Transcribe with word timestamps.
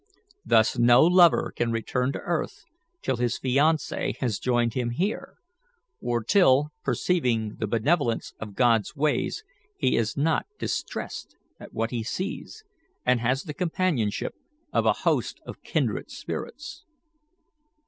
Thus 0.43 0.79
no 0.79 1.03
lover 1.05 1.53
can 1.55 1.71
return 1.71 2.11
to 2.13 2.19
earth 2.21 2.63
till 3.03 3.17
his 3.17 3.37
fiancee 3.37 4.15
has 4.19 4.39
joined 4.39 4.73
him 4.73 4.89
here, 4.89 5.35
or 6.01 6.23
till, 6.23 6.71
perceiving 6.83 7.57
the 7.57 7.67
benevolence 7.67 8.33
of 8.39 8.55
God's 8.55 8.95
ways, 8.95 9.43
he 9.77 9.95
is 9.95 10.17
not 10.17 10.47
distressed 10.57 11.35
at 11.59 11.71
what 11.73 11.91
he 11.91 12.01
sees, 12.01 12.63
and 13.05 13.19
has 13.19 13.43
the 13.43 13.53
companionship 13.53 14.33
of 14.73 14.87
a 14.87 14.93
host 15.05 15.39
of 15.45 15.61
kindred 15.61 16.09
spirits. 16.09 16.83